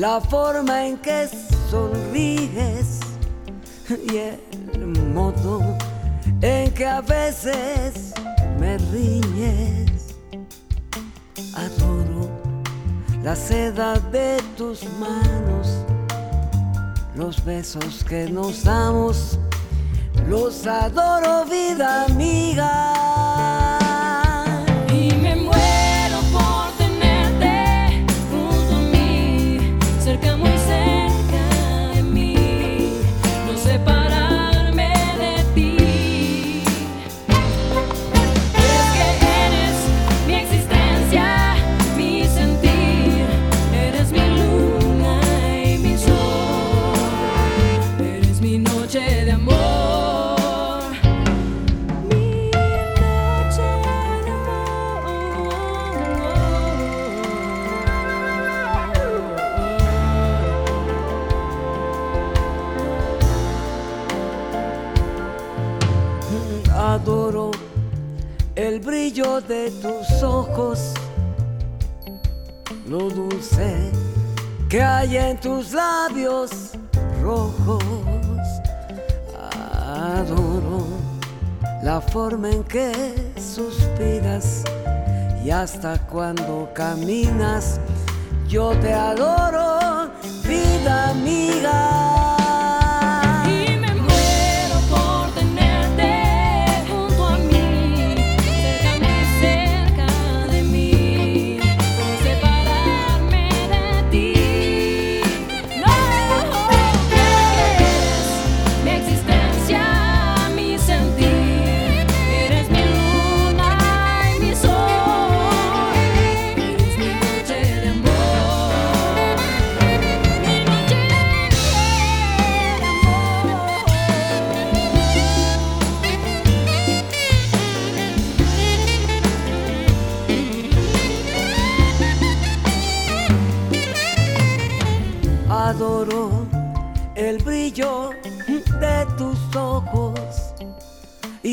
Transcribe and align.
La 0.00 0.18
forma 0.18 0.86
en 0.86 0.96
que 0.96 1.28
sonríes 1.70 3.00
y 4.10 4.16
el 4.16 4.96
modo 5.12 5.60
en 6.40 6.72
que 6.72 6.86
a 6.86 7.02
veces 7.02 8.14
me 8.58 8.78
riñes. 8.78 10.16
Adoro 11.54 12.30
la 13.22 13.36
seda 13.36 13.98
de 14.10 14.42
tus 14.56 14.84
manos, 14.98 15.84
los 17.14 17.44
besos 17.44 18.02
que 18.08 18.30
nos 18.30 18.64
damos, 18.64 19.38
los 20.26 20.66
adoro 20.66 21.44
vida 21.44 22.06
amiga. 22.06 22.99
De 68.90 69.70
tus 69.80 70.20
ojos, 70.20 70.94
lo 72.88 73.08
dulce 73.08 73.92
que 74.68 74.82
hay 74.82 75.16
en 75.16 75.38
tus 75.38 75.72
labios 75.72 76.72
rojos. 77.22 77.84
Adoro 79.72 80.88
la 81.84 82.00
forma 82.00 82.50
en 82.50 82.64
que 82.64 83.32
suspiras 83.36 84.64
y 85.44 85.50
hasta 85.50 85.96
cuando 86.08 86.68
caminas, 86.74 87.78
yo 88.48 88.72
te 88.80 88.92
adoro, 88.92 90.10
vida 90.44 91.10
amiga. 91.10 92.09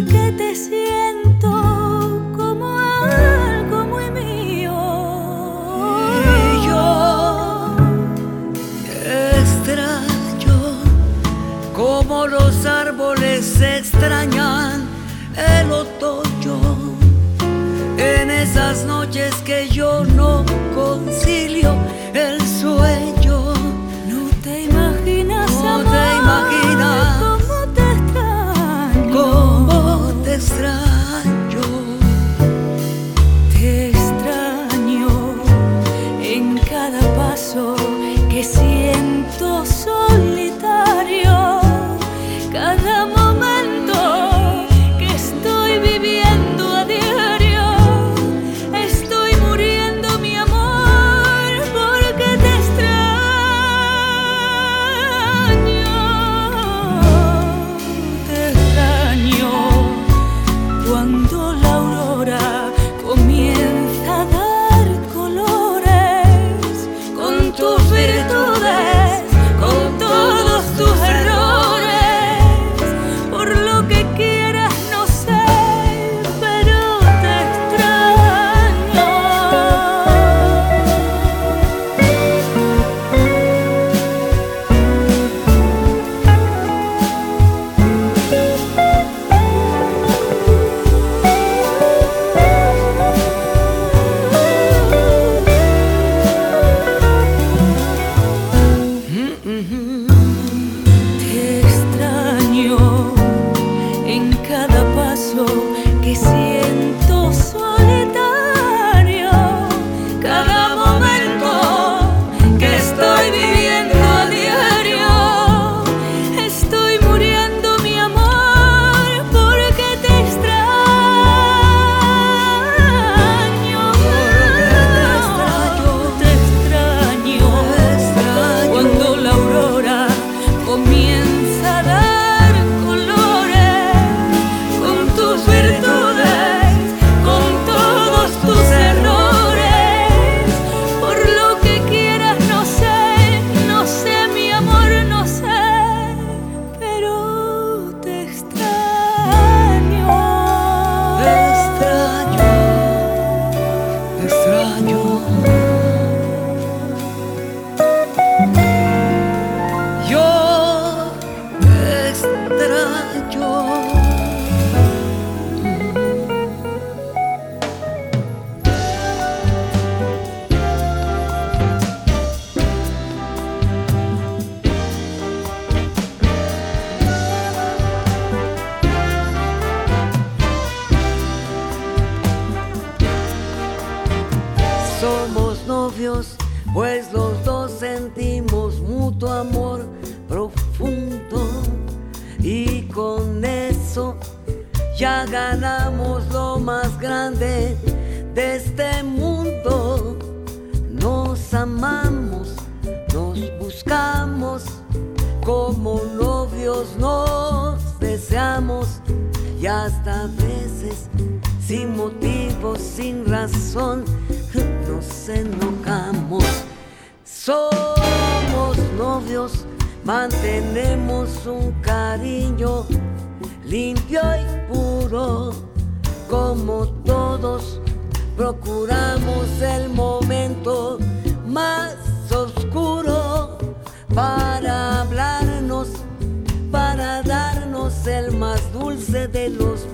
porque 0.00 0.32
te 0.32 0.54
siento. 0.54 1.19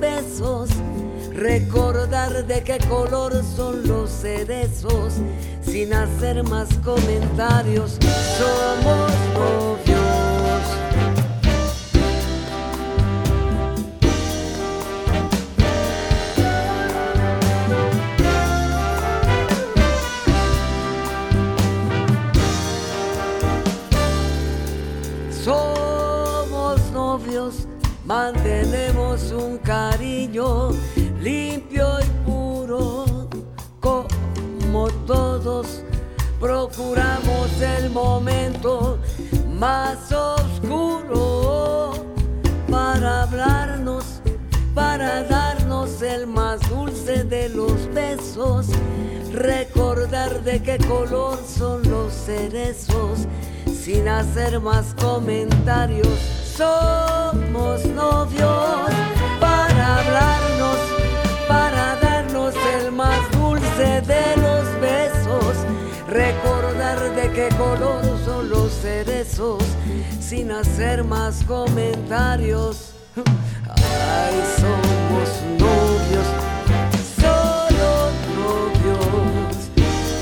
besos, 0.00 0.70
recordar 1.32 2.46
de 2.46 2.62
qué 2.62 2.78
color 2.88 3.42
son 3.56 3.86
los 3.86 4.10
cerezos, 4.10 5.14
sin 5.62 5.92
hacer 5.92 6.42
más 6.44 6.68
comentarios, 6.84 7.98
somos 8.38 9.12
novios. 9.34 9.95
Procuramos 36.76 37.60
el 37.62 37.90
momento 37.90 38.98
más 39.58 40.12
oscuro 40.12 41.94
para 42.70 43.22
hablarnos, 43.22 44.20
para 44.74 45.22
darnos 45.24 46.02
el 46.02 46.26
más 46.26 46.60
dulce 46.68 47.24
de 47.24 47.48
los 47.48 47.88
besos, 47.94 48.66
recordar 49.32 50.42
de 50.42 50.62
qué 50.62 50.76
color 50.86 51.38
son 51.46 51.82
los 51.88 52.12
cerezos, 52.12 53.26
sin 53.66 54.06
hacer 54.08 54.60
más 54.60 54.94
comentarios. 55.00 56.18
Somos 56.56 57.86
novios 57.86 58.90
para 59.40 59.98
hablarnos, 60.00 60.78
para 61.48 61.96
darnos 62.02 62.54
el 62.78 62.92
más 62.92 63.30
dulce 63.32 64.02
de 64.02 64.36
los 64.36 64.80
besos 64.80 65.45
recordar 66.08 67.14
de 67.14 67.30
qué 67.32 67.48
color 67.56 68.02
son 68.24 68.48
los 68.48 68.72
cerezos 68.72 69.62
sin 70.20 70.50
hacer 70.50 71.04
más 71.04 71.42
comentarios. 71.44 72.92
Ay, 73.16 74.34
somos 74.58 75.28
novios, 75.58 76.26
solo 77.20 78.10
novios. 78.36 79.70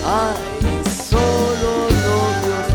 Ay, 0.05 0.83
solo 1.09 1.89
novios. 1.91 2.75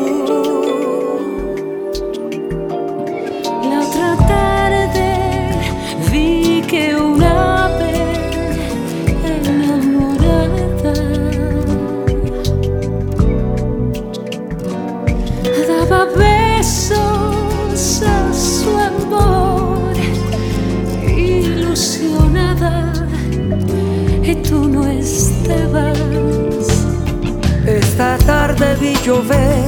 Llover, 29.03 29.67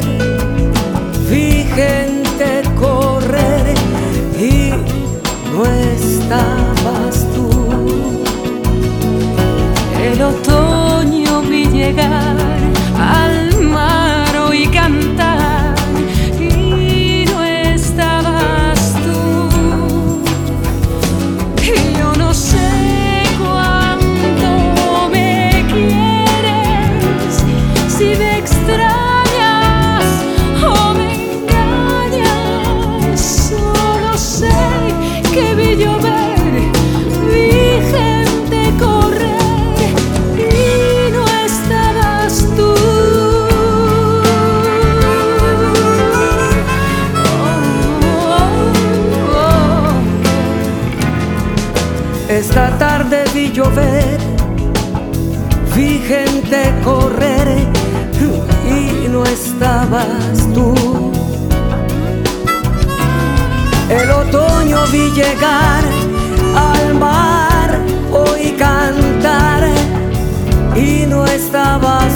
vi 1.29 1.65
gente 1.75 2.61
correr 2.79 3.73
y 4.39 4.71
no 5.51 5.65
estabas 5.65 7.25
tú. 7.33 7.49
El 10.01 10.21
otoño 10.21 11.41
vi 11.41 11.65
llegar 11.65 12.32
correr 56.83 57.67
y 58.67 59.07
no 59.07 59.23
estabas 59.23 60.37
tú. 60.53 60.73
El 63.89 64.09
otoño 64.11 64.77
vi 64.91 65.09
llegar 65.11 65.83
al 66.55 66.93
mar, 66.95 67.79
oí 68.11 68.51
cantar 68.57 69.63
y 70.75 71.05
no 71.07 71.25
estabas 71.25 72.13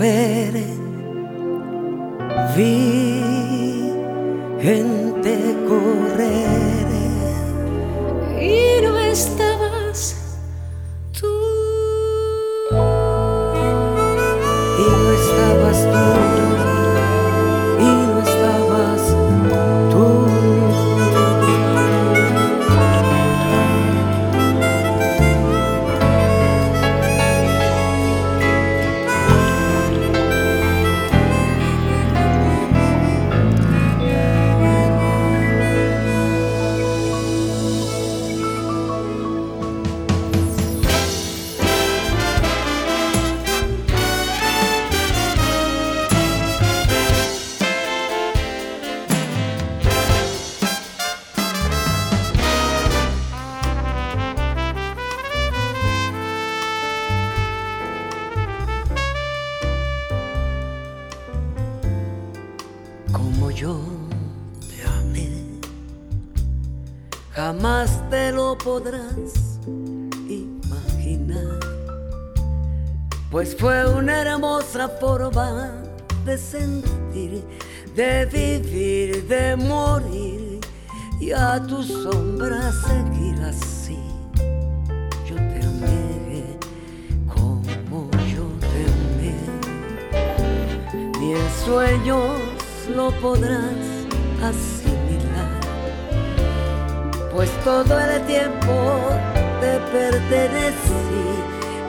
vi 0.00 0.41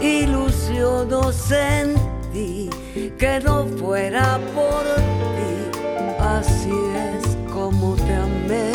ilusiono 0.04 1.32
sentí 1.32 2.70
que 3.18 3.40
no 3.40 3.66
fuera 3.80 4.38
por 4.54 4.84
ti, 5.36 5.80
así 6.20 6.72
es 7.14 7.38
como 7.54 7.96
te 7.96 8.14
amé, 8.14 8.72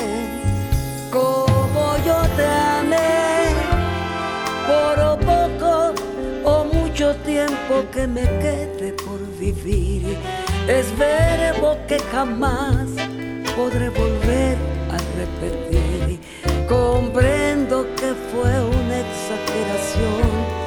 como 1.13 1.97
yo 2.07 2.17
te 2.37 2.47
amé, 2.47 3.53
por 4.67 5.19
poco 5.27 5.95
o 6.45 6.65
mucho 6.65 7.15
tiempo 7.17 7.85
que 7.93 8.07
me 8.07 8.23
quede 8.23 8.95
por 8.95 9.21
vivir, 9.39 10.17
es 10.67 10.87
verbo 10.97 11.77
que 11.87 11.99
jamás 12.11 12.89
podré 13.55 13.91
volver 13.91 14.57
a 14.91 14.99
repetir. 15.19 16.21
Comprendo 16.69 17.87
que 17.97 18.15
fue 18.31 18.53
una 18.61 18.97
exageración 19.01 20.58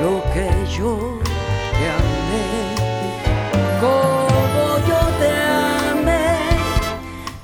lo 0.00 0.22
que 0.32 0.48
yo 0.76 1.18
te 1.78 1.86
amé. 1.98 2.46
Como 3.80 4.64
yo 4.90 5.00
te 5.20 5.32
amé, 5.92 6.36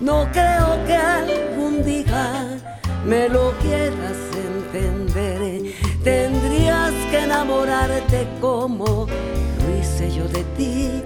no 0.01 0.27
creo 0.33 0.69
que 0.87 0.95
algún 0.95 1.85
día 1.85 2.59
me 3.05 3.29
lo 3.29 3.53
quieras 3.59 4.19
entender. 4.51 5.75
Tendrías 6.03 6.93
que 7.11 7.19
enamorarte 7.25 8.29
como 8.41 9.07
lo 9.07 9.81
hice 9.81 10.11
yo 10.11 10.29
de 10.29 10.45
ti 10.57 11.03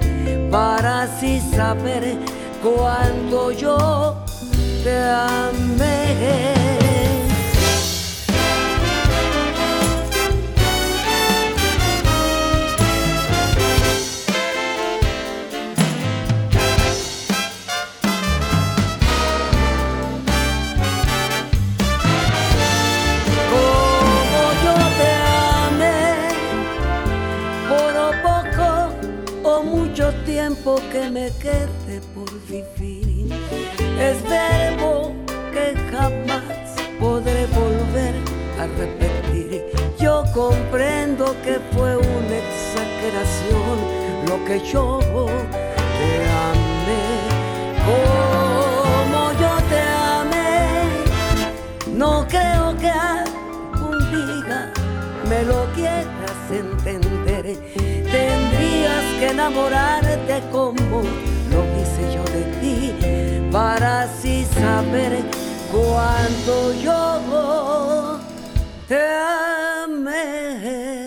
para 0.50 1.02
así 1.02 1.40
saber 1.55 2.17
cuando 2.62 3.52
yo 3.52 4.17
te 4.83 4.97
amé. 4.99 6.58
Es 33.99 34.23
verbo 34.23 35.13
que 35.53 35.75
jamás 35.91 36.43
podré 37.01 37.47
volver 37.47 38.15
a 38.61 38.67
repetir. 38.79 39.65
Yo 39.99 40.25
comprendo 40.33 41.35
que 41.43 41.59
fue 41.73 41.97
una 41.97 42.37
exageración 42.45 43.77
lo 44.29 44.45
que 44.45 44.61
yo 44.61 44.99
te 45.01 46.11
amé, 46.49 47.07
como 47.89 49.33
yo 49.33 49.57
te 49.69 49.81
amé. 50.17 50.57
No 51.93 52.27
creo 52.29 52.77
que 52.79 52.91
algún 52.91 53.99
día 54.13 54.73
me 55.29 55.43
lo 55.43 55.65
quieras 55.75 56.41
entender. 56.51 57.57
Tendrías 57.75 59.05
que 59.19 59.31
enamorarte 59.31 60.43
como 60.53 61.03
lo 61.51 61.61
hice 61.81 62.15
yo 62.15 62.23
de 62.33 62.43
ti 62.61 63.17
para 63.51 64.03
así 64.03 64.45
saber 64.55 65.23
cuánto 65.71 66.73
yo 66.83 68.21
te 68.87 68.99
amé. 69.85 70.98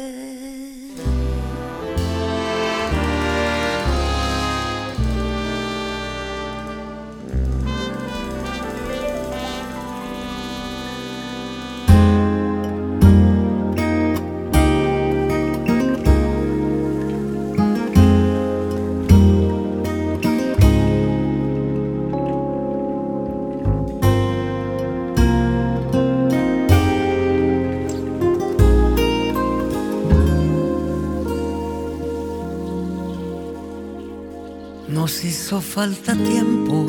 Hizo 35.52 35.60
falta 35.60 36.14
tiempo, 36.14 36.86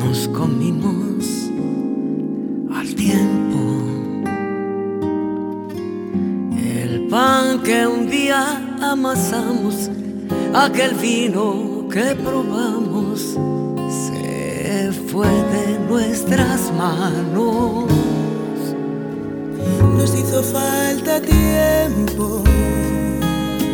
nos 0.00 0.26
comimos 0.30 1.48
al 2.74 2.92
tiempo. 2.96 3.60
El 6.58 7.06
pan 7.08 7.62
que 7.62 7.86
un 7.86 8.10
día 8.10 8.60
amasamos, 8.82 9.88
aquel 10.52 10.94
vino 10.96 11.86
que 11.88 12.16
probamos, 12.16 13.38
se 13.88 14.90
fue 15.12 15.28
de 15.28 15.78
nuestras 15.88 16.72
manos. 16.76 17.84
Nos 19.96 20.12
hizo 20.12 20.42
falta 20.42 21.20
tiempo 21.20 22.42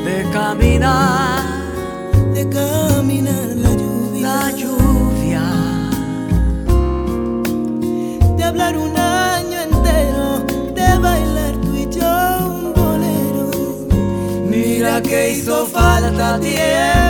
De 0.04 0.26
caminar 0.30 1.39
de 2.44 2.48
caminar 2.48 3.48
la 3.56 3.72
lluvia, 3.74 4.22
la 4.22 4.50
lluvia, 4.52 5.42
de 8.36 8.44
hablar 8.44 8.76
un 8.78 8.96
año 8.96 9.60
entero, 9.68 10.44
de 10.74 10.98
bailar 10.98 11.54
tú 11.60 11.76
y 11.76 11.86
yo 11.90 12.12
un 12.48 12.72
bolero. 12.72 13.50
mira 14.48 15.02
que 15.02 15.32
hizo 15.32 15.66
falta 15.66 16.40
tiempo. 16.40 17.09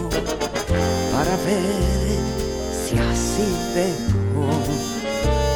ver 1.37 2.19
si 2.71 2.97
así 2.97 3.47
dejo 3.73 4.47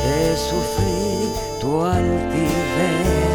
de 0.05 0.37
sufrir 0.37 1.29
tu 1.59 1.83
altivez. 1.83 3.25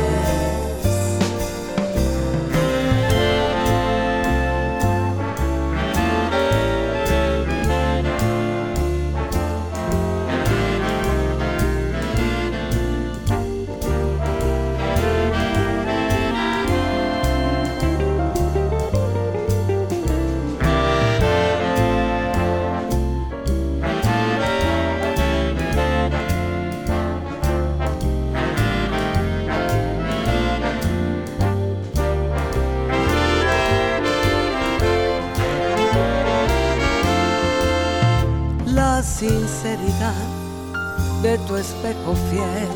Tu 41.50 41.56
espejo 41.56 42.14
fiel 42.30 42.68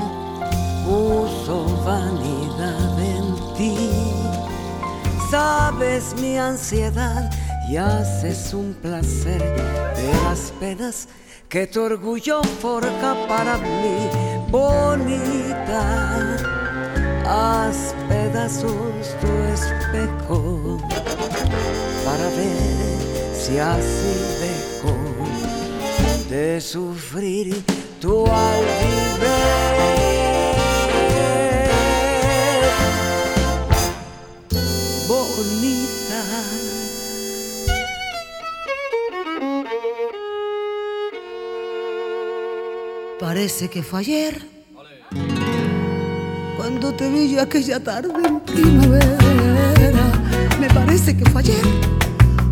puso 0.85 1.65
vanidad 1.85 2.99
en 2.99 3.55
ti. 3.57 3.77
Sabes 5.31 6.13
mi 6.21 6.37
ansiedad 6.37 7.31
y 7.69 7.77
haces 7.77 8.53
un 8.53 8.75
placer 8.83 9.41
de 9.95 10.13
las 10.25 10.53
penas 10.59 11.07
que 11.49 11.69
tu 11.69 11.83
orgullo 11.83 12.43
forja 12.61 13.15
para 13.29 13.59
mí, 13.59 14.11
bonita. 14.51 16.37
Haz 17.27 17.95
pedazos 18.09 19.05
tu 19.21 19.31
espejo 19.55 20.81
para 22.05 22.27
ver 22.39 23.37
si 23.37 23.57
así 23.57 24.15
dejo 24.43 24.97
de 26.29 26.61
sufrir 26.61 27.65
tu 28.05 28.27
altivez. 28.27 29.31
Bonita. 35.09 36.21
Parece 43.19 43.71
que 43.71 43.83
fue 43.83 44.01
ayer 44.01 44.43
cuando 46.59 46.93
te 46.93 47.09
vi 47.09 47.33
yo 47.33 47.41
aquella 47.41 47.81
tarde 47.81 48.13
en 48.29 48.41
primavera. 48.41 50.07
Me 50.61 50.69
parece 50.69 51.17
que 51.17 51.25
fue 51.31 51.41
ayer 51.41 51.65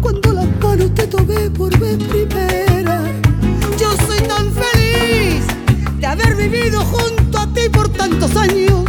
cuando 0.01 0.33
las 0.33 0.49
manos 0.63 0.95
te 0.95 1.07
tomé 1.07 1.51
por 1.51 1.79
vez 1.79 1.99
primera. 2.05 3.03
Yo 3.79 3.91
soy 4.07 4.21
tan 4.27 4.51
feliz 4.55 4.82
de 5.99 6.07
haber 6.07 6.35
vivido 6.37 6.81
junto 6.81 7.39
a 7.39 7.47
ti 7.53 7.69
por 7.73 7.89
tantos 7.89 8.37
años. 8.37 8.85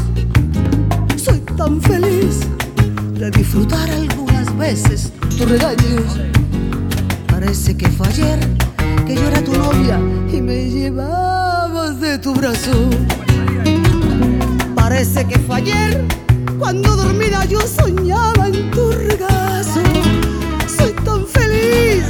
Soy 1.15 1.39
tan 1.57 1.81
feliz 1.81 2.39
de 3.19 3.31
disfrutar 3.31 3.89
algunas 3.89 4.55
veces 4.57 5.11
tus 5.37 5.49
regaños. 5.49 6.19
Parece 7.27 7.75
que 7.77 7.89
fue 7.89 8.07
ayer 8.07 8.39
que 9.05 9.15
yo 9.15 9.27
era 9.27 9.43
tu 9.43 9.53
novia 9.53 9.99
y 10.31 10.41
me 10.41 10.69
llevabas 10.69 11.99
de 11.99 12.17
tu 12.19 12.33
brazo. 12.33 12.89
Parece 14.75 15.25
que 15.25 15.39
fue 15.39 15.57
ayer 15.57 16.05
cuando 16.59 16.95
dormida 16.95 17.45
yo 17.45 17.59
soñaba 17.61 18.47
en 18.47 18.71
tu 18.71 18.91
regazo. 18.91 19.81
Soy 20.77 20.93
tan 21.05 21.25
feliz, 21.27 22.03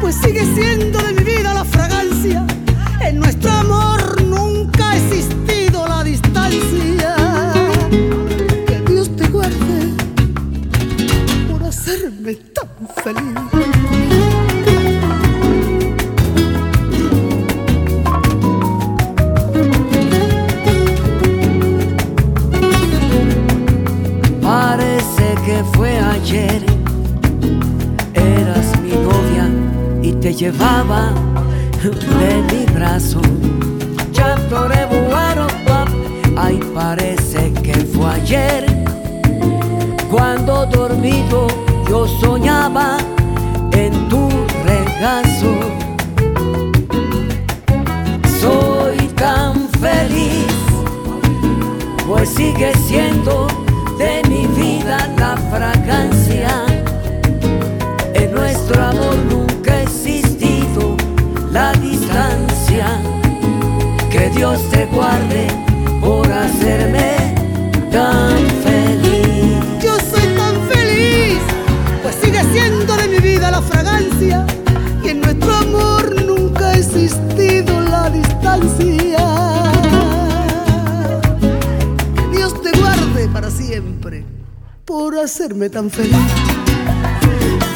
pues 0.00 0.16
sigue 0.16 0.44
siendo 0.54 0.98
de 1.02 1.12
mi 1.12 1.24
vida 1.24 1.54
la 1.54 1.64
fragancia. 1.64 2.46
En 3.04 3.18
nuestro 3.18 3.50
amor 3.50 4.22
nunca 4.22 4.90
ha 4.90 4.96
existido 4.96 5.86
la 5.86 6.04
distancia. 6.04 7.16
Que 8.66 8.80
Dios 8.88 9.14
te 9.16 9.26
guarde 9.28 9.94
por 11.50 11.62
hacerme 11.64 12.34
tan 12.54 12.68
feliz. 13.02 13.38
Parece 24.40 25.34
que 25.44 25.64
fue 25.74 25.98
ayer, 25.98 26.62
eras 28.14 28.80
mi 28.80 28.90
novia 28.90 29.48
y 30.02 30.12
te 30.12 30.32
llevaba 30.34 31.12
de 31.82 32.42
mi 32.52 32.71
brazo. 32.82 33.20
Ya 34.12 34.36
bueno, 34.50 35.46
ay 36.36 36.58
parece 36.74 37.52
que 37.62 37.74
fue 37.92 38.06
ayer, 38.20 38.64
cuando 40.10 40.66
dormido 40.66 41.46
yo 41.88 42.08
soñaba 42.20 42.98
en 43.72 43.92
tu 44.08 44.28
regazo. 44.70 45.52
Soy 48.40 48.98
tan 49.24 49.68
feliz 49.84 50.52
pues 52.06 52.28
sigue 52.30 52.72
siendo 52.88 53.46
Dios 64.42 64.60
te 64.70 64.86
guarde 64.86 65.46
por 66.00 66.26
hacerme 66.32 67.32
tan 67.92 68.38
feliz. 68.64 69.54
Yo 69.80 69.94
soy 70.10 70.26
tan 70.36 70.56
feliz, 70.68 71.38
pues 72.02 72.16
sigue 72.16 72.42
siendo 72.52 72.96
de 72.96 73.06
mi 73.06 73.18
vida 73.18 73.52
la 73.52 73.62
fragancia 73.62 74.44
y 75.04 75.10
en 75.10 75.20
nuestro 75.20 75.54
amor 75.54 76.24
nunca 76.26 76.70
ha 76.70 76.74
existido 76.76 77.82
la 77.82 78.10
distancia. 78.10 79.24
Que 82.16 82.36
Dios 82.36 82.60
te 82.64 82.76
guarde 82.80 83.28
para 83.28 83.48
siempre 83.48 84.24
por 84.84 85.16
hacerme 85.20 85.70
tan 85.70 85.88
feliz. 85.88 86.16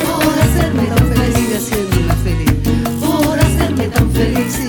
Por 0.04 0.34
hacerme 0.42 0.82
tan 0.86 1.06
feliz. 1.14 1.36
Sigue 1.36 1.60
siendo 1.60 2.14
feliz. 2.24 2.52
Por 2.98 3.38
hacerme 3.38 3.86
tan 3.86 4.10
feliz. 4.10 4.65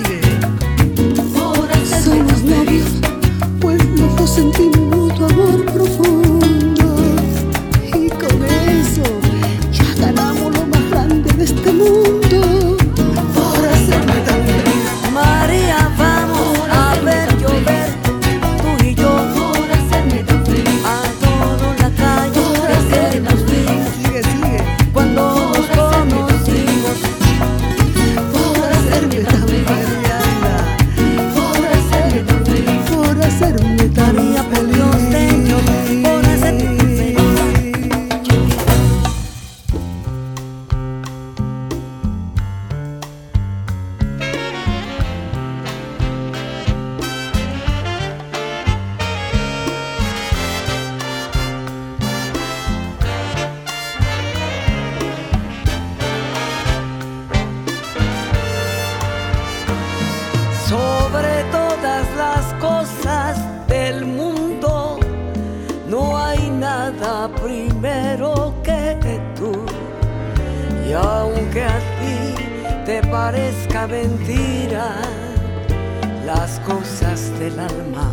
Las 76.24 76.60
cosas 76.60 77.36
del 77.38 77.58
alma 77.58 78.10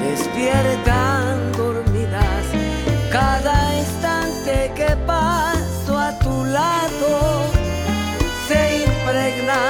despiertan 0.00 1.52
dormidas. 1.52 2.44
Cada 3.10 3.78
instante 3.78 4.72
que 4.74 4.96
paso 5.06 5.98
a 5.98 6.18
tu 6.18 6.44
lado 6.44 7.42
se 8.48 8.84
impregna 8.84 9.60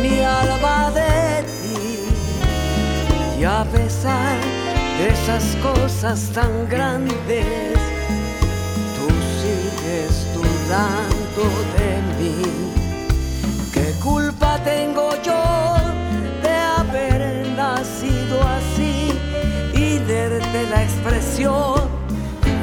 mi 0.00 0.20
alma 0.20 0.90
de 0.90 1.42
ti. 1.60 3.40
Y 3.40 3.44
a 3.44 3.64
pesar 3.64 4.38
de 4.98 5.08
esas 5.08 5.44
cosas 5.56 6.30
tan 6.32 6.68
grandes, 6.68 7.78
tú 8.96 9.06
sigues 9.40 10.14
dudando 10.34 11.42
de 11.76 11.90
mí. 12.18 12.71
¿Qué 14.64 14.86
culpa 14.94 15.02
tengo 15.04 15.10
yo 15.22 15.42
de 16.42 16.54
haber 16.54 17.46
nacido 17.56 18.40
así 18.42 19.12
y 19.72 19.98
darte 19.98 20.66
la 20.70 20.82
expresión 20.82 21.88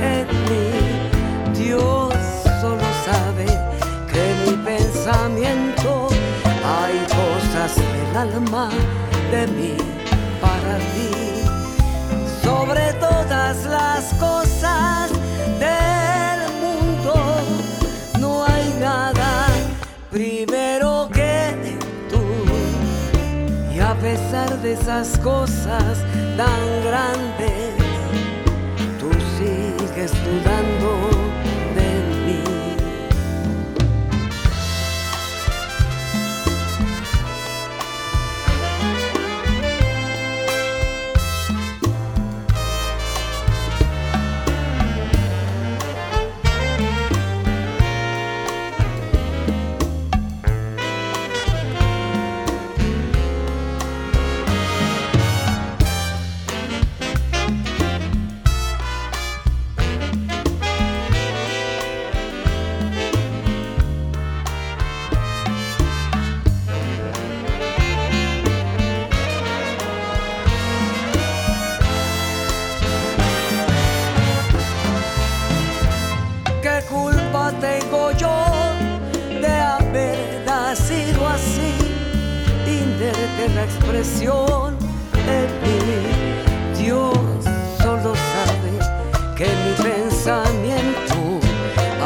en 0.02 0.28
mí? 0.48 1.60
Dios 1.60 2.14
solo 2.62 2.84
sabe 3.06 3.46
que 4.12 4.36
mi 4.46 4.58
pensamiento 4.64 6.10
hay 6.66 6.98
cosas 7.08 7.76
del 7.76 8.18
alma 8.18 8.70
de 9.32 9.48
mí 9.48 9.78
para 10.42 10.78
ti. 10.94 11.44
Sobre 12.44 12.94
todas 12.94 13.66
las 13.66 14.14
cosas 14.16 15.12
pesar 24.30 24.62
de 24.62 24.74
esas 24.74 25.18
cosas 25.24 25.98
tan 26.38 26.84
grandes, 26.84 27.74
tú 29.00 29.10
sigues 29.39 30.12
dudando 30.24 31.29
la 83.56 83.64
expresión 83.64 84.78
de 85.28 85.48
mí? 85.62 86.84
Dios 86.84 87.18
solo 87.82 88.14
sabe 88.16 88.72
que 89.36 89.46
en 89.46 89.58
mi 89.66 89.74
pensamiento 89.92 91.16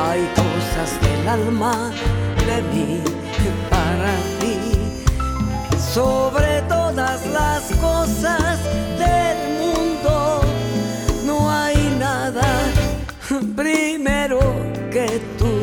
hay 0.08 0.22
cosas 0.36 0.90
del 1.02 1.28
alma 1.28 1.92
de 2.48 2.62
mí 2.74 3.02
para 3.70 4.14
ti. 4.40 4.58
Sobre 5.94 6.62
todas 6.64 7.26
las 7.28 7.62
cosas 7.80 8.60
del 8.98 9.38
mundo 9.60 10.42
no 11.26 11.52
hay 11.52 11.96
nada 12.00 12.44
primero 13.56 14.40
que 14.92 15.22
tú. 15.38 15.54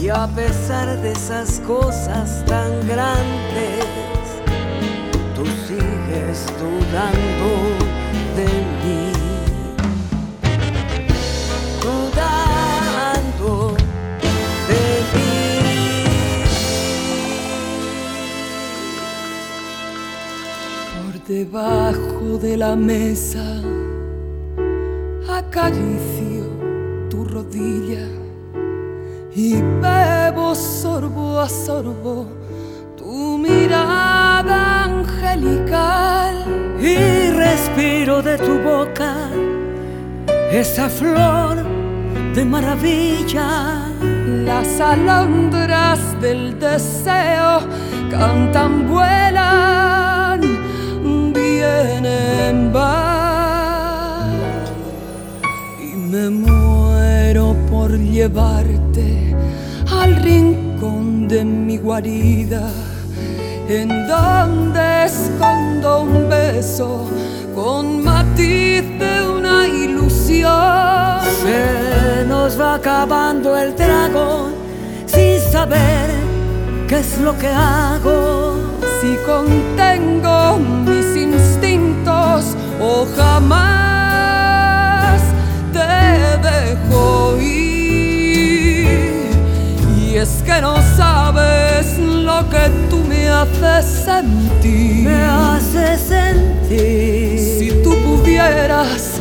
Y 0.00 0.08
a 0.08 0.26
pesar 0.26 1.00
de 1.00 1.12
esas 1.12 1.60
cosas 1.60 2.44
tan 2.46 2.86
grandes, 2.86 3.84
dudando 6.58 7.48
de 8.38 8.50
mí. 8.80 9.12
Dudando 11.82 13.50
de 14.68 14.84
mí. 15.12 15.36
Por 20.94 21.14
debajo 21.26 22.38
de 22.38 22.56
la 22.56 22.74
mesa 22.76 23.46
acaricio 25.38 26.44
tu 27.08 27.24
rodilla 27.24 28.06
y 29.34 29.60
bebo 29.82 30.54
sorbo 30.54 31.40
a 31.40 31.48
sorbo 31.48 32.26
tu 32.96 33.38
mirada 33.38 34.73
y 36.80 37.30
respiro 37.30 38.22
de 38.22 38.38
tu 38.38 38.58
boca 38.60 39.14
esa 40.52 40.88
flor 40.88 41.56
de 42.34 42.44
maravilla 42.44 43.88
las 44.44 44.80
alondras 44.80 45.98
del 46.20 46.58
deseo 46.58 47.60
cantan, 48.10 48.88
vuelan, 48.88 50.40
vienen, 51.32 52.72
van. 52.72 54.32
Y 55.80 55.96
me 55.96 56.30
muero 56.30 57.56
por 57.70 57.90
llevarte 57.98 59.34
al 60.00 60.16
rincón 60.16 61.26
de 61.28 61.44
mi 61.44 61.78
guarida, 61.78 62.70
en 63.68 63.88
donde 64.06 65.04
escondo 65.06 66.02
un 66.02 66.28
beso 66.28 67.08
con 67.54 68.02
matiz 68.04 68.82
de 68.98 69.28
una 69.28 69.66
ilusión. 69.66 71.20
Se 71.42 72.24
nos 72.26 72.60
va 72.60 72.74
acabando 72.74 73.56
el 73.56 73.74
dragón 73.74 74.54
sin 75.06 75.40
saber 75.40 76.10
qué 76.88 76.98
es 76.98 77.18
lo 77.18 77.36
que 77.38 77.48
hago. 77.48 78.56
Si 79.00 79.16
contengo 79.26 80.58
mis 80.58 81.16
instintos 81.16 82.56
o 82.80 83.06
jamás 83.16 83.83
es 90.24 90.42
que 90.42 90.58
no 90.62 90.76
sabes 90.96 91.98
lo 91.98 92.48
que 92.48 92.70
tú 92.88 93.04
me 93.04 93.28
haces 93.28 93.84
sentir. 94.06 95.04
Me 95.04 95.22
hace 95.22 95.98
sentir. 95.98 97.38
Si 97.58 97.82
tú 97.82 97.90
pudieras 98.02 99.13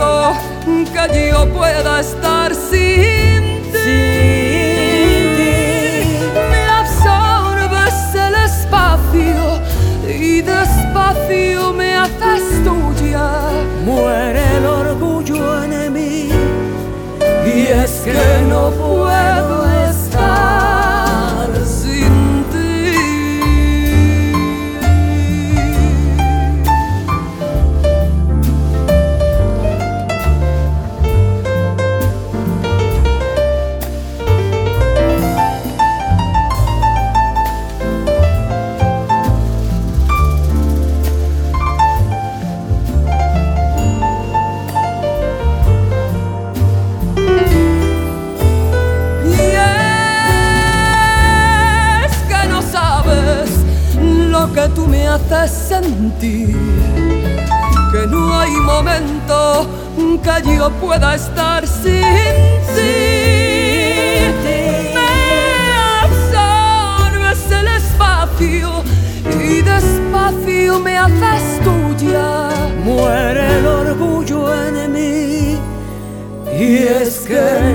momento 0.00 0.40
que 1.12 1.30
yo 1.30 1.46
pueda 1.52 2.00
estar 2.00 2.54
sin 2.54 3.19
sentir. 56.20 56.56
Que 57.92 58.06
no 58.06 58.38
hay 58.38 58.52
momento 58.52 59.66
que 60.22 60.56
yo 60.56 60.70
pueda 60.80 61.14
estar 61.14 61.66
sin 61.66 62.02
ti. 62.74 63.00
Me 64.94 65.72
absorbes 66.02 67.50
el 67.50 67.68
espacio 67.68 68.82
y 69.40 69.62
despacio 69.62 70.80
me 70.80 70.98
haces 70.98 71.60
tuya. 71.64 72.48
Muere 72.84 73.58
el 73.58 73.66
orgullo 73.66 74.54
en 74.54 74.92
mí. 74.92 75.58
Y 76.58 76.76
es 77.02 77.20
que 77.20 77.69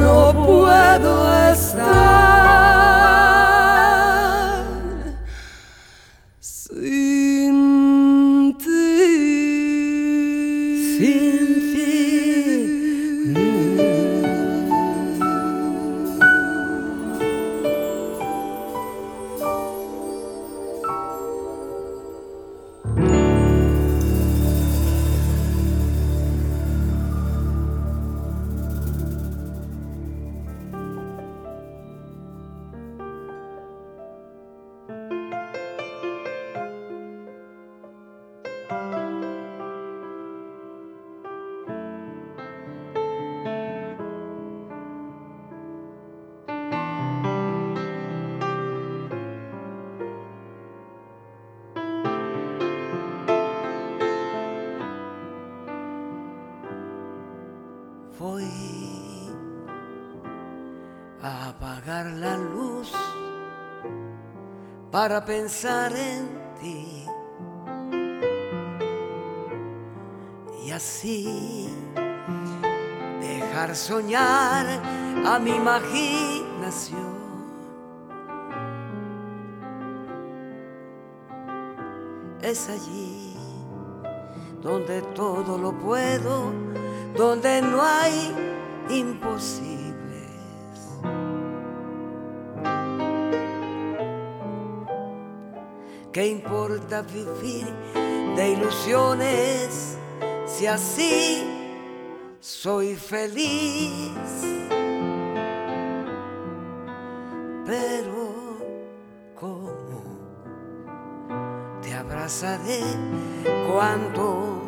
para 65.05 65.23
pensar 65.23 65.93
en 65.95 66.27
ti. 66.59 67.05
Y 70.65 70.71
así 70.71 71.69
dejar 73.21 73.75
soñar 73.75 74.65
a 75.23 75.37
mi 75.37 75.51
imaginación. 75.51 77.13
Es 82.41 82.67
allí 82.67 83.37
donde 84.63 85.03
todo 85.13 85.59
lo 85.59 85.71
puedo, 85.77 86.51
donde 87.15 87.61
no 87.61 87.83
hay 87.83 88.33
imposibles. 88.89 89.74
Vivir 97.01 97.65
de 98.35 98.51
ilusiones 98.51 99.97
si 100.45 100.67
así 100.67 101.43
soy 102.39 102.95
feliz? 102.95 104.11
Pero 107.65 108.59
¿cómo 109.39 110.03
te 111.81 111.93
abrazaré 111.93 112.83
cuando 113.67 114.61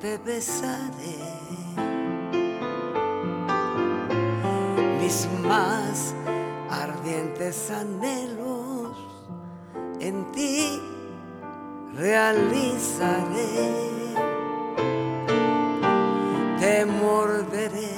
te 0.00 0.18
besaré? 0.18 1.18
Mis 5.00 5.28
más 5.46 6.12
ardientes 6.68 7.70
anhelos 7.70 8.19
deslizaré, 12.48 13.74
te 16.58 16.84
morderé 16.86 17.94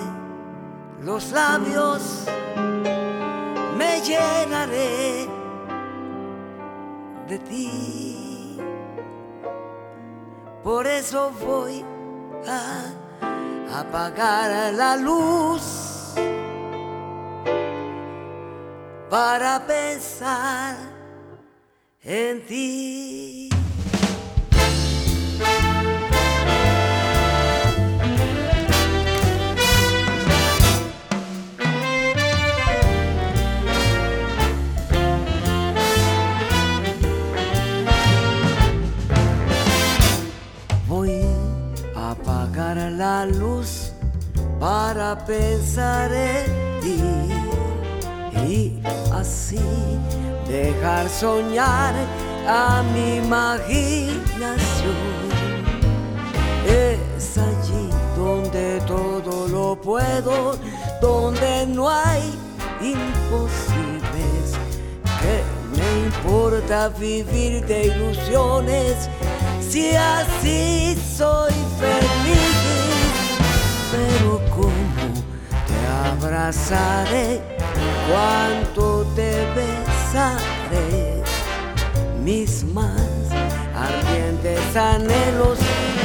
los 1.01 1.31
labios, 1.33 2.25
me 3.77 4.01
llenaré 4.01 5.29
de 7.29 7.39
ti. 7.39 8.59
Por 10.63 10.87
eso 10.87 11.33
voy 11.45 11.85
a 12.47 13.81
apagar 13.81 14.73
la 14.75 14.97
luz 14.97 16.15
para 19.11 19.67
pensar 19.67 20.77
en 22.05 22.47
ti. 22.47 23.42
Luz 43.27 43.93
para 44.59 45.25
pensar 45.25 46.13
en 46.13 46.81
ti 46.81 47.01
y 48.49 48.81
así 49.13 49.61
dejar 50.49 51.09
soñar 51.09 51.95
a 52.47 52.83
mi 52.93 53.17
imaginación. 53.17 54.23
Es 56.67 57.39
allí 57.39 57.89
donde 58.17 58.81
todo 58.87 59.49
lo 59.49 59.81
puedo, 59.81 60.59
donde 61.01 61.67
no 61.67 61.89
hay 61.89 62.23
imposibles. 62.81 64.57
Que 65.21 65.43
me 65.77 66.07
importa 66.07 66.89
vivir 66.89 67.65
de 67.67 67.87
ilusiones 67.87 69.09
si 69.61 69.95
así 69.95 70.97
soy 71.17 71.53
feliz? 71.81 72.62
Pero 73.93 74.41
cómo 74.51 75.05
te 75.69 75.79
abrazaré, 76.11 77.43
cuánto 78.09 79.05
te 79.15 79.31
besaré, 79.55 81.23
mis 82.25 82.65
más 82.65 83.13
ardientes 83.77 84.77
anhelos 84.77 85.59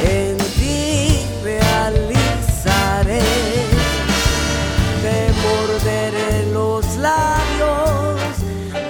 en 0.03 0.37
ti 0.59 1.25
realizaré. 1.43 3.21
Te 5.03 5.31
morderé 5.45 6.51
los 6.51 6.83
labios, 6.97 8.19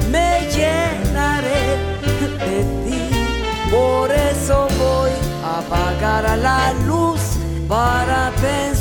me 0.10 0.48
llenaré 0.56 1.78
de 2.48 2.60
ti, 2.84 3.10
por 3.70 4.12
eso 4.12 4.68
voy 4.80 5.12
a 5.45 5.60
apagar 5.60 6.26
a 6.26 6.36
la 6.36 6.74
luz 6.88 7.22
para 7.68 8.32
pensar 8.41 8.76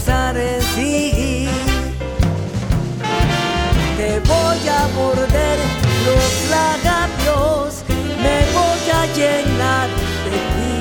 me 8.23 8.39
voy 8.57 8.85
a 8.93 9.07
llenar 9.15 9.89
de 10.33 10.41
ti. 10.55 10.79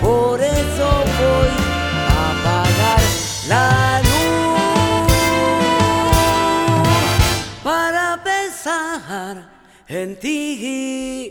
Por 0.00 0.40
eso 0.40 0.86
voy 1.20 1.52
a 2.08 2.30
apagar 2.32 3.02
la 3.48 3.68
luz 4.08 5.12
para 7.62 8.06
pensar 8.22 9.34
en 9.88 10.18
ti. 10.18 11.30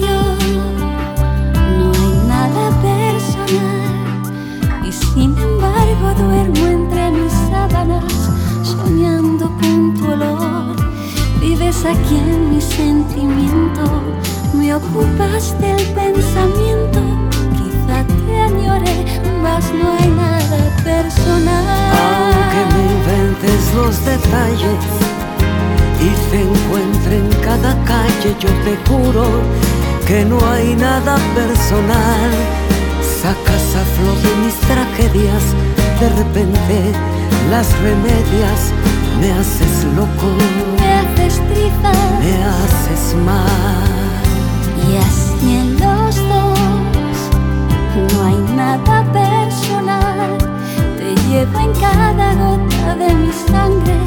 Aquí 11.83 12.15
en 12.15 12.51
mi 12.51 12.61
sentimiento, 12.61 13.83
me 14.53 14.73
ocupas 14.75 15.59
del 15.59 15.83
pensamiento. 15.93 16.99
Quizá 17.57 18.05
te 18.25 18.39
añore, 18.39 19.05
mas 19.41 19.65
no 19.73 19.91
hay 19.97 20.09
nada 20.09 20.59
personal. 20.83 21.65
Aunque 22.01 22.61
me 22.73 22.83
inventes 22.93 23.73
los 23.75 24.05
detalles 24.05 24.83
y 25.99 26.29
se 26.29 26.41
encuentre 26.41 27.17
en 27.17 27.29
cada 27.43 27.73
calle, 27.83 28.35
yo 28.39 28.49
te 28.63 28.77
juro 28.89 29.25
que 30.07 30.25
no 30.25 30.37
hay 30.51 30.75
nada 30.75 31.15
personal 31.35 32.31
Sacas 33.21 33.75
a 33.75 33.85
flor 33.95 34.17
de 34.23 34.35
mis 34.43 34.55
tragedias, 34.61 35.43
de 35.99 36.09
repente 36.09 36.91
las 37.51 37.67
remedias, 37.81 38.73
me 39.19 39.31
haces 39.31 39.83
loco, 39.95 40.27
me 40.79 40.93
haces 40.93 41.41
triza, 41.49 41.91
me 42.19 42.33
haces 42.43 43.15
mal. 43.25 44.21
Y 44.87 44.97
así 44.97 45.55
en 45.55 45.69
los 45.79 46.15
dos 46.15 46.59
no 48.13 48.23
hay 48.25 48.39
nada 48.55 49.03
personal, 49.11 50.37
te 50.97 51.15
llevo 51.27 51.59
en 51.59 51.73
cada 51.79 52.33
gota 52.35 52.95
de 52.95 53.13
mi 53.13 53.31
sangre 53.31 53.97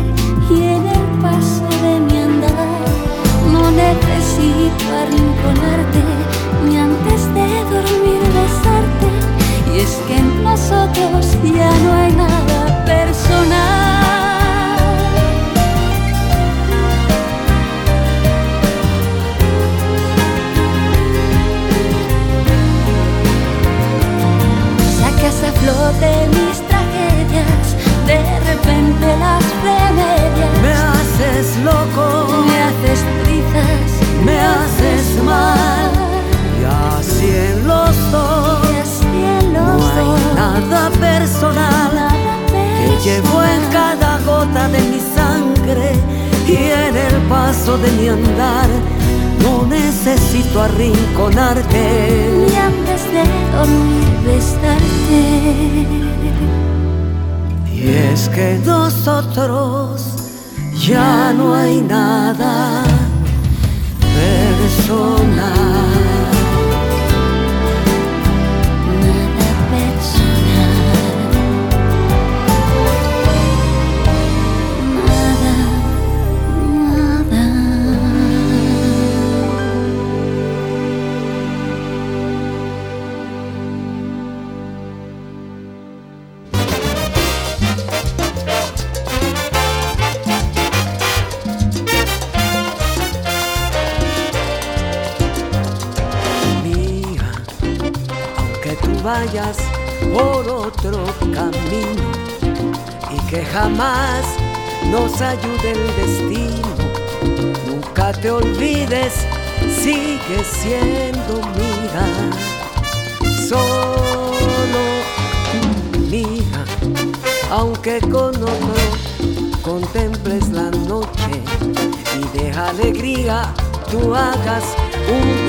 y 0.51 0.63
en 0.63 0.87
el 0.87 1.07
paso 1.23 1.69
de 1.83 2.01
mi 2.01 2.17
andar. 2.19 2.85
No 3.53 3.71
necesito 3.71 4.85
arrinconarte 5.03 5.24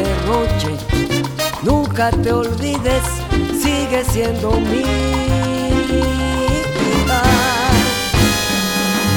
derroche. 0.02 0.78
Nunca 1.64 2.12
te 2.12 2.32
olvides, 2.32 3.04
sigue 3.62 4.04
siendo 4.06 4.52
mía. 4.52 4.86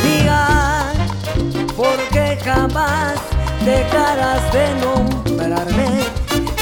Mía, 0.05 0.93
porque 1.77 2.39
jamás 2.45 3.17
dejarás 3.65 4.53
de 4.53 4.67
nombrarme. 4.85 5.91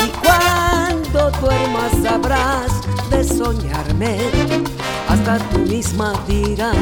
Y 0.05 0.09
cuando 0.25 1.31
duermas 1.41 1.93
sabrás 2.03 2.73
de 3.11 3.23
soñarme. 3.25 4.17
Hasta 5.09 5.39
tú 5.51 5.59
misma 5.61 6.13
dirás 6.27 6.77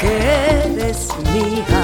que 0.00 0.16
eres 0.64 1.08
mía. 1.32 1.82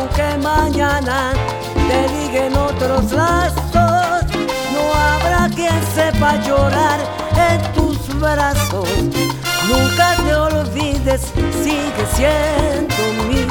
Aunque 0.00 0.38
mañana 0.38 1.32
te 1.74 2.08
liguen 2.14 2.56
otros 2.56 3.12
lazos, 3.12 4.24
no 4.72 4.82
habrá 4.94 5.48
quien 5.54 5.78
sepa 5.94 6.36
llorar 6.46 7.00
en 7.50 7.72
tus 7.74 7.98
brazos. 8.18 8.88
Nunca 9.68 10.16
te 10.24 10.34
olvides, 10.34 11.22
sigue 11.62 12.04
siendo 12.14 13.02
mi 13.28 13.44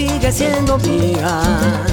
sigue 0.00 0.32
siendo 0.32 0.78
mía. 0.78 1.89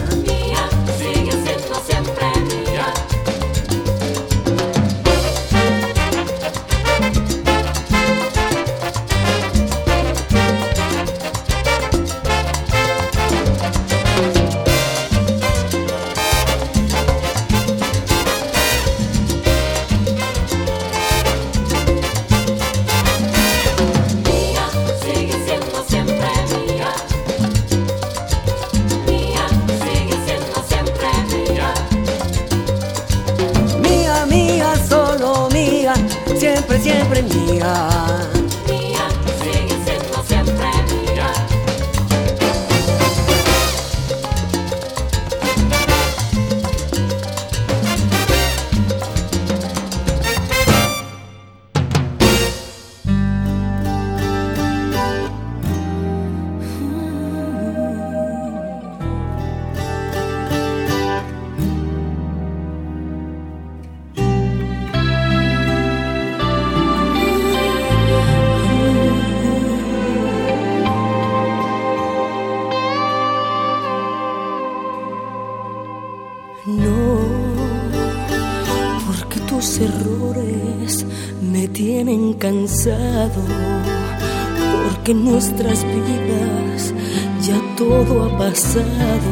Porque 84.84 85.12
en 85.12 85.26
nuestras 85.26 85.84
vidas 85.84 86.94
ya 87.42 87.60
todo 87.78 88.24
ha 88.26 88.38
pasado, 88.38 89.32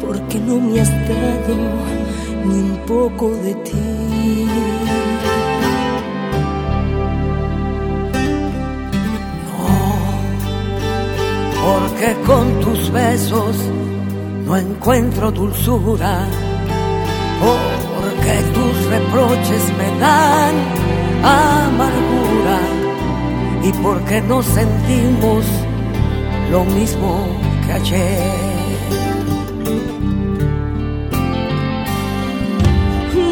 porque 0.00 0.38
no 0.38 0.60
me 0.60 0.80
has 0.80 0.90
dado 0.90 1.56
ni 2.44 2.54
un 2.54 2.78
poco 2.86 3.30
de 3.30 3.54
ti. 3.54 4.46
No, 9.46 9.66
porque 11.64 12.16
con 12.26 12.60
tus 12.60 12.90
besos 12.92 13.56
no 14.44 14.56
encuentro 14.58 15.30
dulzura, 15.30 16.26
porque 17.40 18.42
tus 18.52 18.86
reproches 18.90 19.72
me 19.78 20.00
dan 20.00 20.93
amargura 21.24 22.58
y 23.62 23.72
porque 23.82 24.20
no 24.20 24.42
sentimos 24.42 25.44
lo 26.50 26.64
mismo 26.64 27.26
que 27.66 27.72
ayer. 27.72 28.44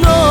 No, 0.03 0.22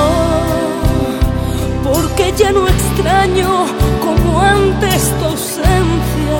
porque 1.83 2.33
ya 2.35 2.51
no 2.51 2.67
extraño 2.67 3.65
como 4.03 4.41
antes 4.41 5.13
tu 5.19 5.25
ausencia, 5.25 6.39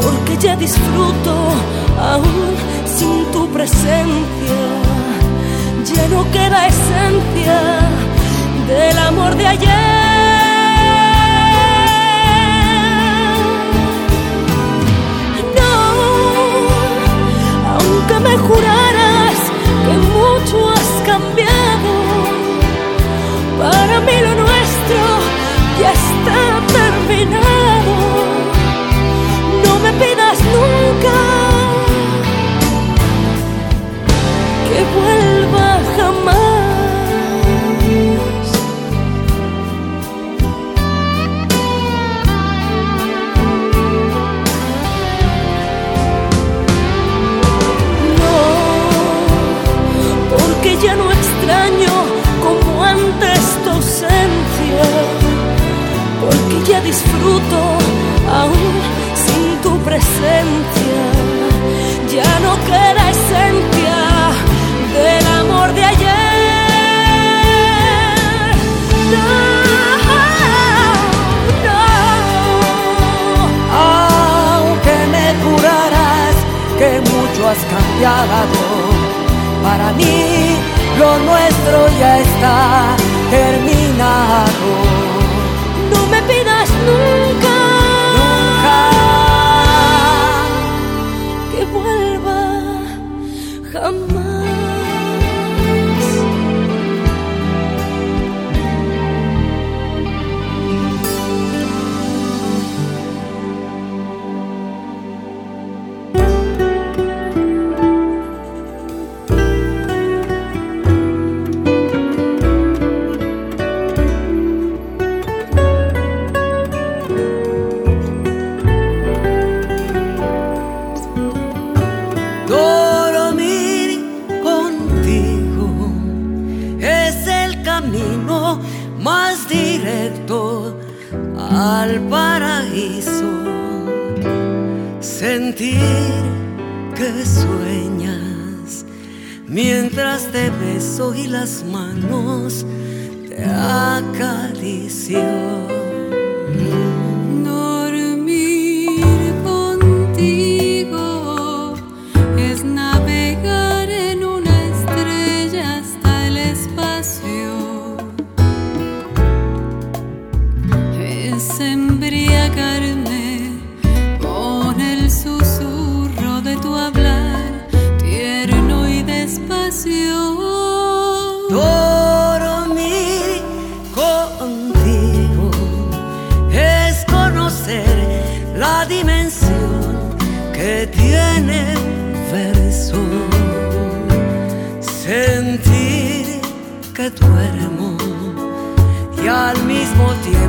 porque 0.00 0.36
ya 0.38 0.56
disfruto 0.56 1.34
aún 2.12 2.56
sin 2.86 3.30
tu 3.32 3.46
presencia, 3.48 4.58
ya 5.84 6.08
no 6.08 6.24
queda 6.30 6.66
esencia 6.66 8.05
del 8.66 8.98
amor 8.98 9.34
de 9.36 9.46
ayer. 9.46 9.70
No, 15.58 15.74
aunque 17.74 18.16
me 18.20 18.36
juraras 18.38 19.38
que 19.86 19.94
mucho 20.16 20.70
has 20.70 20.90
cambiado, 21.06 21.92
para 23.58 24.00
mí 24.00 24.16
lo 24.22 24.34
nuestro 24.34 24.45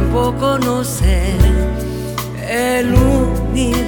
tiempo 0.07 0.33
conocer 0.39 1.35
el 2.49 2.93
universo. 2.93 3.87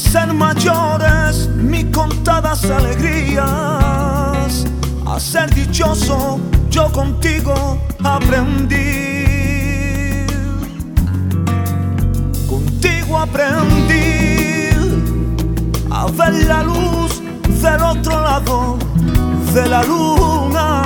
a 0.00 0.10
ser 0.12 0.32
mayores 0.32 1.48
mis 1.56 1.84
contadas 1.86 2.64
alegrías, 2.64 3.44
a 5.06 5.20
ser 5.20 5.54
dichoso 5.54 6.40
yo 6.70 6.90
contigo 6.90 7.78
aprendí. 8.02 9.26
Contigo 12.48 13.18
aprendí 13.18 14.70
a 15.90 16.06
ver 16.06 16.46
la 16.46 16.62
luz 16.62 17.20
del 17.62 17.82
otro 17.82 18.20
lado 18.22 18.78
de 19.52 19.68
la 19.68 19.82
luna. 19.82 20.82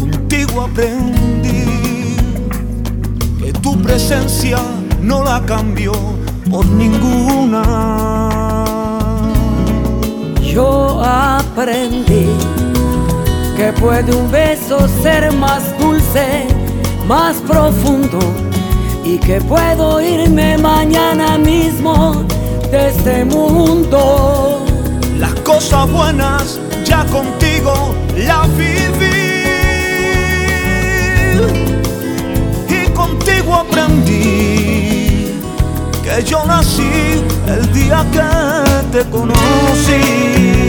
Contigo 0.00 0.62
aprendí 0.62 2.16
que 3.40 3.52
tu 3.52 3.76
presencia 3.82 4.58
no 5.02 5.22
la 5.22 5.42
cambió 5.44 5.92
por 6.50 6.66
ninguna. 6.66 7.62
Yo 10.42 11.02
aprendí 11.04 12.28
que 13.56 13.72
puede 13.80 14.14
un 14.14 14.30
beso 14.30 14.86
ser 15.02 15.32
más 15.32 15.62
dulce, 15.78 16.46
más 17.06 17.36
profundo 17.36 18.18
y 19.04 19.18
que 19.18 19.40
puedo 19.40 20.00
irme 20.00 20.58
mañana 20.58 21.38
mismo 21.38 22.24
de 22.70 22.88
este 22.88 23.24
mundo. 23.24 24.64
Las 25.18 25.34
cosas 25.40 25.90
buenas 25.90 26.60
ya 26.84 27.04
contigo 27.06 27.94
las 28.16 28.48
viví 28.56 29.26
y 32.68 32.88
contigo 32.92 33.54
aprendí 33.54 34.65
yo 36.24 36.44
nací 36.46 37.22
el 37.46 37.72
día 37.72 38.04
que 38.12 38.98
te 38.98 39.10
conocí. 39.10 40.65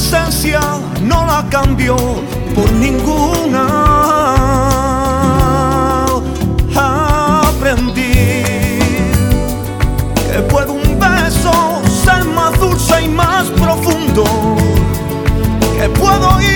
Presencia 0.00 0.60
no 1.02 1.26
la 1.26 1.46
cambió 1.50 1.94
por 2.54 2.72
ninguna. 2.72 3.66
Aprendí 6.74 8.42
que 10.32 10.38
puede 10.48 10.70
un 10.70 10.98
beso 10.98 11.52
ser 12.02 12.24
más 12.24 12.58
dulce 12.58 13.02
y 13.02 13.08
más 13.08 13.48
profundo. 13.50 14.24
Que 15.78 15.88
puedo 15.90 16.40
irme 16.40 16.49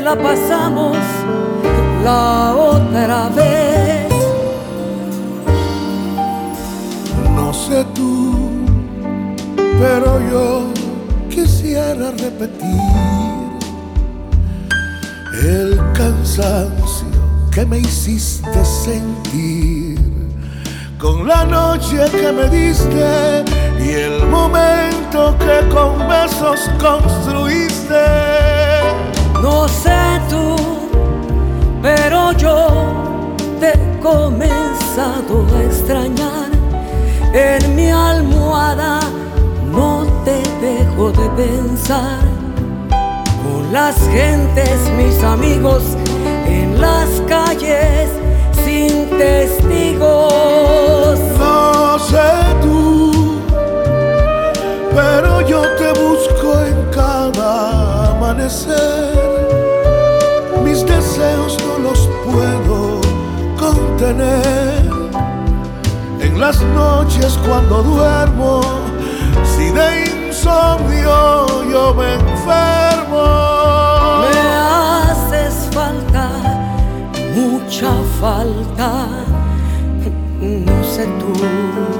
la 0.00 0.16
pasamos 0.16 0.96
la 2.04 2.54
otra 2.54 3.28
vez. 3.30 4.12
No 7.34 7.52
sé 7.52 7.84
tú, 7.94 8.50
pero 9.80 10.20
yo 10.30 10.72
quisiera 11.28 12.10
repetir 12.12 12.80
el 15.42 15.80
cansancio 15.94 17.08
que 17.50 17.64
me 17.66 17.78
hiciste 17.80 18.64
sentir 18.64 19.98
con 20.98 21.26
la 21.26 21.44
noche 21.44 22.04
que 22.10 22.32
me 22.32 22.48
diste 22.48 23.44
y 23.80 23.90
el 23.90 24.26
momento 24.26 25.36
que 25.38 25.68
con 25.74 25.98
besos 26.08 26.70
construiste. 26.80 28.27
No 29.42 29.68
sé 29.68 30.20
tú, 30.28 30.56
pero 31.80 32.32
yo 32.32 32.68
te 33.60 33.70
he 33.70 34.00
comenzado 34.00 35.46
a 35.56 35.62
extrañar. 35.64 36.48
En 37.32 37.76
mi 37.76 37.90
almohada 37.90 39.00
no 39.70 40.04
te 40.24 40.42
dejo 40.60 41.12
de 41.12 41.28
pensar. 41.30 42.20
Con 43.44 43.72
las 43.72 43.96
gentes, 44.08 44.78
mis 44.96 45.22
amigos, 45.22 45.82
en 46.46 46.80
las 46.80 47.08
calles 47.28 48.10
sin 48.64 49.08
testigos. 49.10 50.34
No 51.38 51.98
sé 51.98 52.30
tú, 52.62 53.40
pero 54.94 55.40
yo 55.42 55.62
te 55.76 55.88
busco 56.00 56.60
en 56.60 56.90
cada 56.90 57.97
amanecer. 58.18 59.48
Mis 60.64 60.84
deseos 60.84 61.56
no 61.66 61.78
los 61.78 62.08
puedo 62.24 63.00
contener. 63.56 64.90
En 66.20 66.40
las 66.40 66.60
noches 66.62 67.38
cuando 67.46 67.82
duermo, 67.82 68.60
si 69.44 69.70
de 69.70 69.88
insomnio 70.26 71.46
yo 71.70 71.94
me 71.94 72.14
enfermo. 72.14 73.24
Me 74.24 74.38
haces 74.40 75.54
falta, 75.72 76.28
mucha 77.34 77.92
falta, 78.20 79.06
no 80.40 80.84
sé 80.84 81.06
tú. 81.20 81.97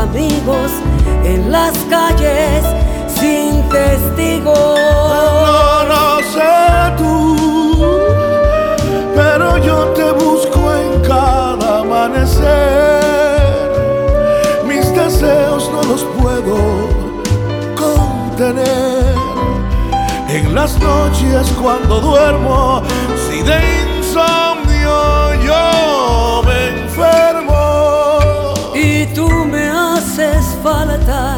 Amigos, 0.00 0.70
en 1.24 1.52
las 1.52 1.72
calles 1.90 2.64
sin 3.08 3.62
testigos. 3.68 4.78
No, 5.46 5.84
no 5.84 6.20
sé 6.32 6.52
tú, 6.96 7.86
pero 9.14 9.58
yo 9.58 9.88
te 9.98 10.10
busco 10.12 10.74
en 10.74 11.00
cada 11.02 11.80
amanecer. 11.80 13.00
Mis 14.66 14.86
deseos 14.94 15.70
no 15.70 15.82
los 15.82 16.02
puedo 16.18 16.56
contener. 17.76 19.14
En 20.28 20.54
las 20.54 20.78
noches 20.78 21.52
cuando 21.60 22.00
duermo, 22.00 22.82
si 23.28 23.42
de 23.42 23.79
falta, 30.62 31.36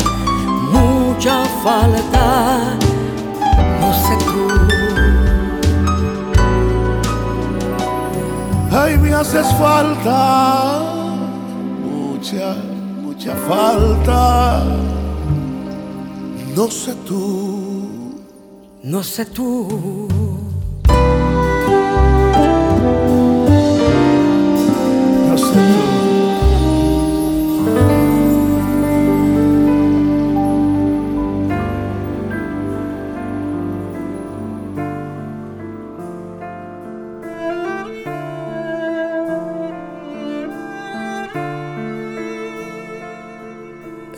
mucha 0.72 1.44
falta, 1.62 2.76
no 3.80 3.92
sé 4.04 4.16
tú. 4.26 4.46
Ay, 8.76 8.96
me 8.98 9.12
haces 9.14 9.46
falta, 9.58 10.82
mucha, 11.84 12.54
mucha 13.02 13.34
falta. 13.48 14.64
No 16.56 16.68
sé 16.70 16.94
tú, 17.06 17.88
No 18.82 19.02
sé 19.02 19.24
tú. 19.24 20.08
no 25.28 25.38
sé 25.38 25.52
tú. 25.52 25.91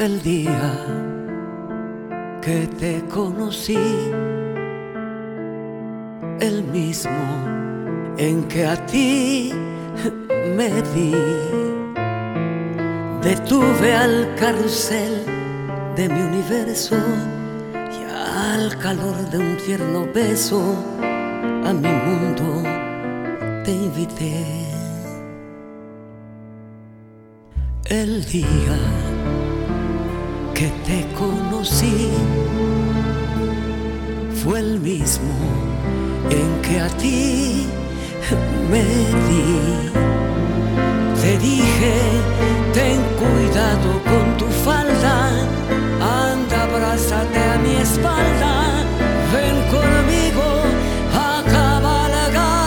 El 0.04 0.20
día 0.22 0.70
que 2.42 2.66
te 2.78 3.02
conocí, 3.08 3.78
el 6.40 6.62
mismo 6.64 7.24
en 8.18 8.44
que 8.44 8.66
a 8.66 8.76
ti 8.84 9.50
me 10.54 10.68
di. 10.92 11.14
Detuve 13.22 13.94
al 13.94 14.34
carrusel 14.34 15.24
de 15.96 16.10
mi 16.10 16.20
universo 16.20 16.96
y 17.96 18.04
al 18.52 18.76
calor 18.76 19.16
de 19.30 19.38
un 19.38 19.56
tierno 19.56 20.06
beso 20.12 20.60
a 21.64 21.72
mi 21.72 21.88
mundo 21.88 22.62
te 23.64 23.72
invité. 23.72 24.44
El 27.86 28.22
día 28.26 28.76
que 30.54 30.68
te 30.86 31.04
conocí 31.18 32.10
fue 34.42 34.60
el 34.60 34.78
mismo 34.78 35.34
en 36.30 36.62
que 36.62 36.80
a 36.80 36.88
ti 36.90 37.66
me 38.70 38.82
di. 39.26 39.90
Te 41.20 41.38
dije, 41.38 41.94
ten 42.72 43.00
cuidado 43.20 43.90
con 44.10 44.36
tu 44.36 44.46
falda, 44.64 45.30
anda, 46.22 46.62
abrázate 46.62 47.40
a 47.54 47.58
mi 47.58 47.74
espalda, 47.76 48.52
ven 49.32 49.56
conmigo 49.74 50.46
a 51.14 51.42
cabalgar. 51.50 52.64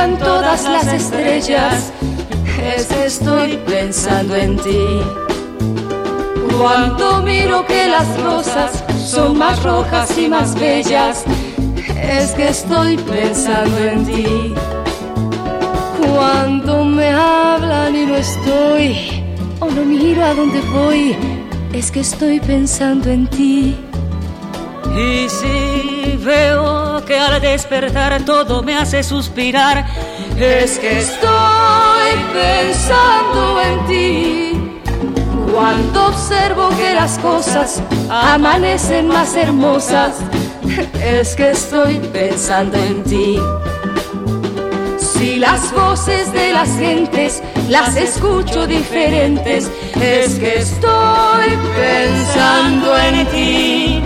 Brillan 0.00 0.18
todas 0.18 0.64
las 0.64 0.86
estrellas, 0.86 1.92
es 2.76 2.86
que 2.86 3.06
estoy 3.06 3.56
pensando 3.66 4.34
en 4.34 4.56
ti. 4.56 5.00
Cuando 6.58 7.22
miro 7.22 7.66
que 7.66 7.88
las 7.88 8.20
rosas 8.22 8.82
son 9.04 9.38
más 9.38 9.62
rojas 9.62 10.16
y 10.16 10.28
más 10.28 10.54
bellas, 10.54 11.24
es 12.02 12.30
que 12.32 12.48
estoy 12.48 12.96
pensando 12.96 13.78
en 13.78 14.06
ti. 14.06 14.54
Cuando 16.14 16.84
me 16.84 17.10
hablan 17.10 17.94
y 17.94 18.06
no 18.06 18.16
estoy, 18.16 19.24
o 19.60 19.66
no 19.70 19.84
miro 19.84 20.24
a 20.24 20.34
dónde 20.34 20.60
voy, 20.72 21.16
es 21.72 21.90
que 21.90 22.00
estoy 22.00 22.40
pensando 22.40 23.10
en 23.10 23.26
ti. 23.26 23.76
Y 24.96 25.28
si 25.28 26.16
veo 26.18 27.04
que 27.04 27.18
al 27.18 27.40
despertar 27.40 28.24
todo 28.24 28.62
me 28.62 28.76
hace 28.76 29.02
suspirar, 29.02 29.86
es 30.36 30.78
que 30.78 30.98
estoy 30.98 32.12
pensando 32.32 33.60
en 33.62 33.86
ti. 33.86 34.70
Cuando 35.52 36.06
observo 36.06 36.68
que 36.70 36.94
las 36.94 37.18
cosas 37.18 37.82
amanecen 38.08 39.08
más 39.08 39.34
hermosas, 39.34 40.18
es 41.02 41.34
que 41.34 41.50
estoy 41.50 41.98
pensando 42.12 42.76
en 42.76 43.02
ti. 43.04 43.38
Si 44.98 45.36
las 45.36 45.72
voces 45.72 46.32
de 46.32 46.52
las 46.52 46.78
gentes 46.78 47.42
las 47.68 47.94
escucho 47.96 48.66
diferentes, 48.66 49.70
es 50.00 50.38
que 50.38 50.58
estoy 50.60 51.58
pensando 51.76 52.96
en 52.96 53.26
ti. 53.26 54.02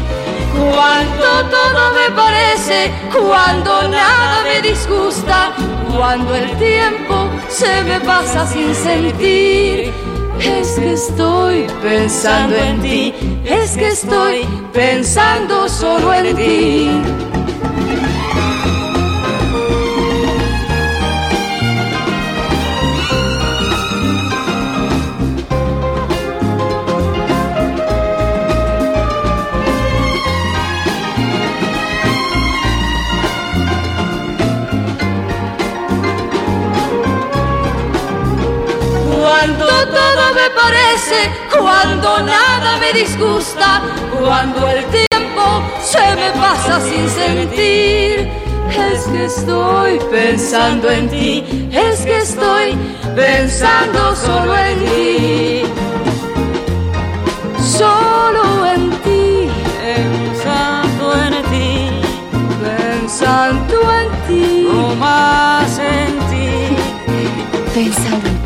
Cuando 0.70 1.50
todo 1.50 1.92
me 1.92 2.14
parece, 2.16 2.90
cuando 3.12 3.88
nada 3.88 4.42
me 4.44 4.62
disgusta, 4.62 5.52
cuando 5.94 6.34
el 6.34 6.56
tiempo 6.56 7.28
se 7.48 7.82
me 7.82 8.00
pasa 8.00 8.46
sin 8.46 8.74
sentir. 8.74 9.92
Es 10.40 10.78
que 10.78 10.92
estoy 10.94 11.66
pensando 11.82 12.56
en 12.56 12.80
ti, 12.80 13.14
es 13.44 13.76
que 13.76 13.88
estoy 13.88 14.46
pensando 14.72 15.68
solo 15.68 16.12
en 16.14 16.36
ti. 16.36 17.33
me 40.34 40.50
parece, 40.50 41.30
cuando 41.58 42.20
nada 42.22 42.78
me 42.78 42.92
disgusta, 42.92 43.82
cuando 44.18 44.68
el 44.68 44.84
tiempo 44.86 45.62
se 45.82 46.16
me 46.16 46.30
pasa 46.32 46.80
sin 46.80 47.08
sentir. 47.08 48.30
Es 48.92 49.04
que 49.06 49.24
estoy 49.26 49.98
pensando 50.10 50.90
en 50.90 51.08
ti, 51.08 51.44
es 51.70 52.00
que 52.00 52.18
estoy 52.18 52.76
pensando 53.14 54.16
solo 54.16 54.56
en 54.56 54.78
ti. 54.84 55.62
Solo 57.78 58.66
en 58.66 58.90
ti, 59.02 59.50
pensando 59.80 61.14
en 61.24 61.34
ti, 61.50 61.90
pensando 62.64 63.76
en 64.00 64.08
ti, 64.26 64.68
no 64.70 64.94
más 64.96 65.78
en 65.78 66.18
ti, 66.30 66.76
pensando 67.74 68.28
en 68.28 68.38
ti. 68.38 68.43